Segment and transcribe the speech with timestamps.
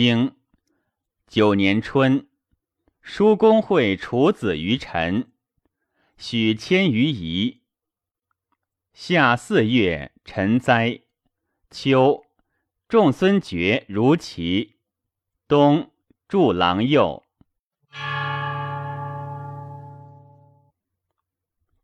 [0.00, 0.36] 经
[1.26, 2.28] 九年春，
[3.00, 5.32] 叔公会处子于臣，
[6.16, 7.62] 许迁于夷。
[8.92, 11.00] 夏四月，臣灾。
[11.72, 12.24] 秋，
[12.86, 14.76] 仲孙爵如齐。
[15.48, 15.90] 冬，
[16.28, 17.24] 祝郎右。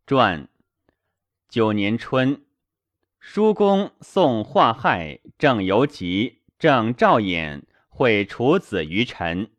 [0.06, 0.48] 传
[1.48, 2.44] 九年春，
[3.18, 7.64] 叔公送华亥，正游吉，正赵衍。
[7.96, 9.52] 会楚子于臣。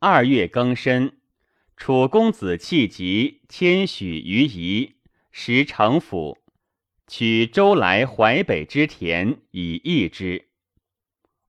[0.00, 1.20] 二月庚申，
[1.76, 4.96] 楚公子弃疾迁许于夷，
[5.30, 6.38] 时城府，
[7.06, 10.48] 取周来淮北之田以易之。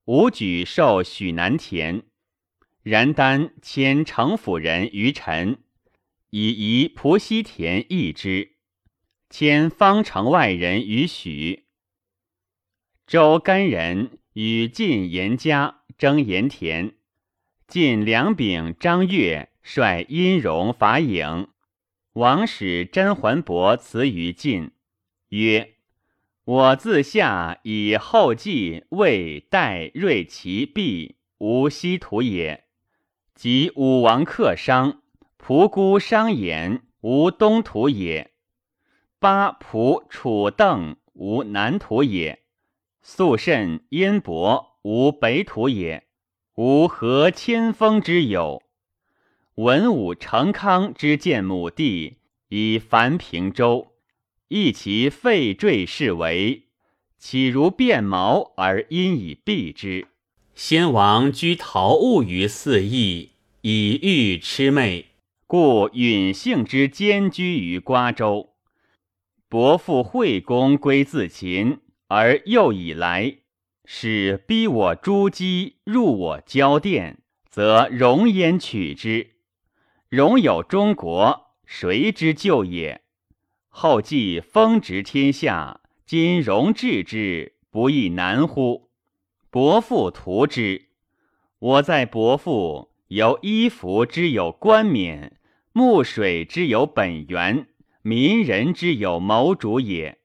[0.06, 2.04] 吴举受许南田，
[2.84, 5.64] 然丹迁城府人于陈，
[6.30, 8.58] 以夷蒲溪田易之，
[9.28, 11.66] 迁方城外人于许。
[13.08, 15.79] 周干人与晋严家。
[16.00, 16.94] 征盐田，
[17.68, 21.48] 晋梁炳、张悦率殷荣、伐颍。
[22.14, 24.72] 王使甄桓伯辞于晋，
[25.28, 25.74] 曰
[26.46, 32.62] ：“我自下以后继魏、代、瑞、齐、毕无西土也；
[33.36, 35.02] 及武王克商，
[35.36, 38.30] 蒲姑、商言无东土也；
[39.20, 42.38] 八蒲、楚、邓无南土也；
[43.02, 46.08] 肃慎、殷伯。”无北土也，
[46.56, 48.64] 无何千峰之有。
[49.54, 53.92] 文武成康之建母地，以繁平周，
[54.48, 56.64] 亦其废坠是为，
[57.20, 60.08] 岂如变毛而因以避之？
[60.56, 65.06] 先王居陶物于四邑，以欲魑魅，
[65.46, 68.56] 故允幸之兼居于瓜州。
[69.48, 73.38] 伯父惠公归自秦，而又以来。
[73.92, 79.32] 使逼我诸姬入我交殿，则容焉取之。
[80.10, 83.02] 容有中国，谁之救也？
[83.68, 88.92] 后继封执天下，今容治之，不亦难乎？
[89.50, 90.90] 伯父图之。
[91.58, 95.40] 我在伯父，有衣服之有冠冕，
[95.74, 97.68] 木水之有本源，
[98.04, 100.19] 民人之有谋主也。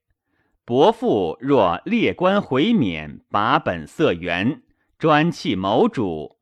[0.66, 4.62] 伯父若列官回免，把本色源，
[4.98, 6.38] 专弃谋主，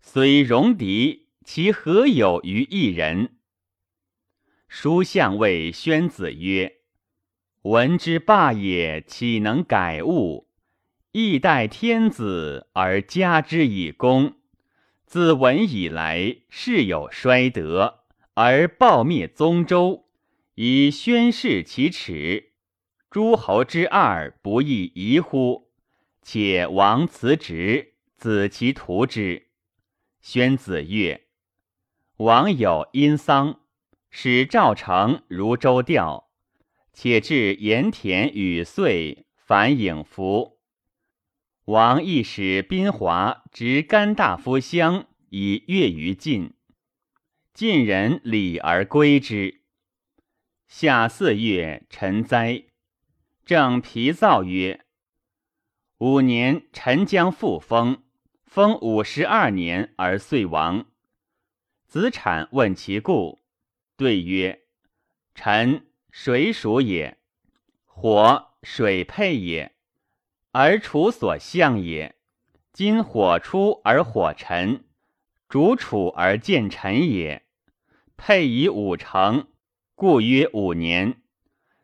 [0.00, 3.36] 虽戎狄，其何有于一人？
[4.66, 6.78] 书相谓宣子曰
[7.62, 10.48] ：“闻之霸也，岂能改物？
[11.12, 14.34] 亦待天子而加之以功。
[15.06, 18.00] 自闻以来，世有衰德，
[18.34, 20.06] 而暴灭宗周，
[20.56, 22.49] 以宣示其耻。”
[23.10, 25.72] 诸侯之二不亦宜乎？
[26.22, 29.48] 且王辞职，子其图之。
[30.20, 31.26] 宣子曰
[32.18, 33.62] ：“王有殷丧，
[34.10, 36.30] 使赵成如周调，
[36.92, 40.60] 且至盐田与岁，反影服。
[41.64, 46.54] 王亦使宾华执甘大夫相以悦于晋。
[47.52, 49.62] 晋人礼而归之。
[50.68, 52.66] 夏四月，臣灾。”
[53.50, 54.84] 正皮造曰
[55.98, 58.04] ：“五年，臣将复封。
[58.44, 60.86] 封五十二年而遂亡。
[61.88, 63.40] 子产问其故，
[63.96, 64.60] 对曰
[65.34, 67.18] ：‘臣水属也，
[67.86, 69.74] 火水配也，
[70.52, 72.14] 而楚所向也。
[72.72, 74.84] 今火出而火沉，
[75.48, 77.44] 主楚而见臣也。
[78.16, 79.48] 配以五成，
[79.96, 81.20] 故曰五年。’”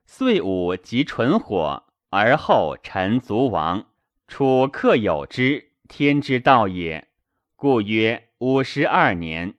[0.08, 3.88] 岁午即纯火，而后臣卒亡。
[4.28, 7.08] 楚克有之，天之道也。
[7.56, 9.54] 故曰五十二年。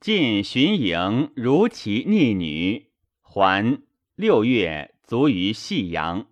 [0.00, 2.90] 晋巡营如其逆女，
[3.20, 3.82] 还
[4.14, 6.28] 六月卒于细阳，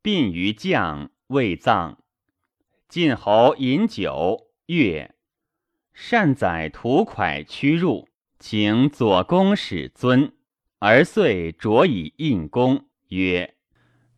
[0.00, 1.98] 殡于将，未葬。
[2.88, 5.14] 晋侯饮酒，曰
[5.92, 10.32] ：“善宰土蒯屈入，请左公使尊。”
[10.86, 13.54] 而遂着以印公曰：“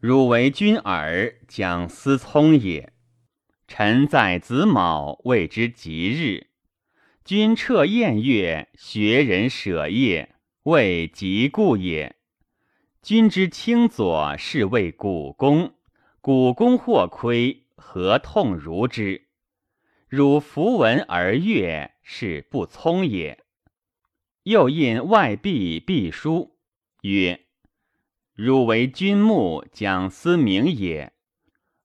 [0.03, 2.93] 汝为君耳，将思聪也。
[3.69, 6.49] 臣在子卯，谓之吉日。
[7.25, 10.35] 君彻宴乐，学人舍业，
[10.65, 12.17] 谓吉故也。
[13.01, 15.73] 君之清左，是谓古公。
[16.21, 19.29] 古公或亏，何痛如之？
[20.09, 23.45] 汝弗闻而悦，是不聪也。
[24.43, 26.55] 又印外壁壁书。”
[27.07, 27.47] 曰：
[28.35, 31.13] 汝为君牧，将思明也。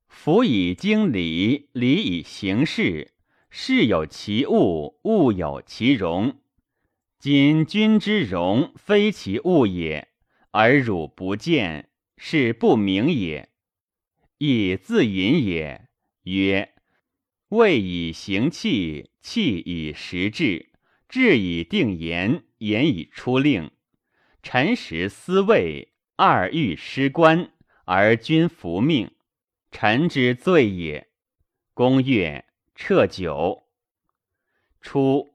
[0.07, 3.13] 夫以经礼，礼以行事，
[3.51, 6.39] 事有其物，物有其容。
[7.19, 10.07] 今君之容非其物也，
[10.49, 13.49] 而汝不见，是不明也。
[14.39, 15.87] 亦自隐也，
[16.23, 16.73] 曰：
[17.49, 20.71] 未以行气，气以实质，
[21.07, 23.69] 志以定言，言以出令。
[24.43, 27.51] 臣实思位，二欲失官，
[27.85, 29.11] 而君服命，
[29.71, 31.09] 臣之罪也。
[31.73, 32.45] 公曰：
[32.75, 33.63] 撤酒。
[34.81, 35.29] 初。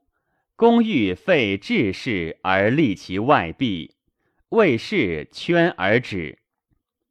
[0.55, 3.93] 公欲废治事而立其外弊，
[4.49, 6.39] 魏氏圈而止。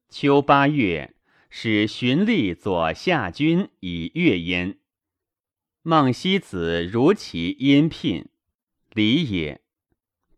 [0.08, 1.14] 秋八月，
[1.48, 4.78] 使荀立左下军以阅焉。
[5.82, 8.28] 孟西子如其阴聘，
[8.92, 9.60] 礼也。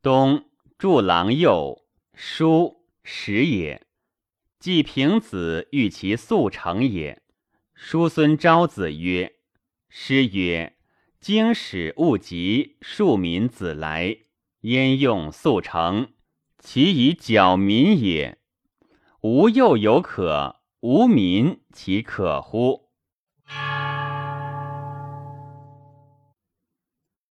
[0.02, 0.47] 冬，
[0.78, 1.82] 助郎右，
[2.14, 3.84] 叔时也。
[4.60, 7.20] 季平子欲其速成也。
[7.74, 9.32] 叔孙昭子曰
[9.90, 10.76] ：“师曰。”
[11.18, 14.18] 经史勿及，庶民子来，
[14.60, 16.10] 焉用速成？
[16.58, 18.38] 其以矫民也。
[19.22, 22.87] 吾幼有可，无民其可乎？